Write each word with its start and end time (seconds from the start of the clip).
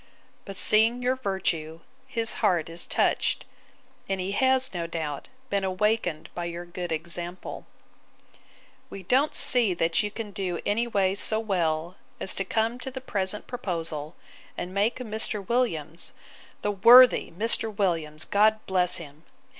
But 0.45 0.57
seeing 0.57 1.03
your 1.03 1.15
virtue, 1.15 1.81
his 2.07 2.33
heart 2.41 2.69
is 2.69 2.87
touched; 2.87 3.45
and 4.09 4.19
he 4.19 4.31
has, 4.31 4.73
no 4.73 4.87
doubt, 4.87 5.27
been 5.51 5.63
awakened 5.63 6.27
by 6.33 6.45
your 6.45 6.65
good 6.65 6.91
example. 6.91 7.67
'We 8.89 9.03
don't 9.03 9.35
see 9.35 9.75
that 9.75 10.01
you 10.01 10.09
can 10.09 10.31
do 10.31 10.59
any 10.65 10.87
way 10.87 11.13
so 11.13 11.39
well, 11.39 11.97
as 12.19 12.33
to 12.33 12.43
come 12.43 12.71
into 12.71 12.89
the 12.89 12.99
present 12.99 13.45
proposal, 13.45 14.15
and 14.57 14.73
make 14.73 14.95
Mr. 14.97 15.47
Williams, 15.47 16.13
the 16.63 16.71
worthy 16.71 17.29
Mr. 17.29 17.71
Williams! 17.71 18.25
God 18.25 18.59
bless 18.65 18.97
him! 18.97 19.23